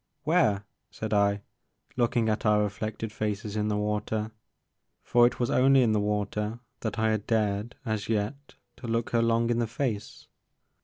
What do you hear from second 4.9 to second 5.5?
For it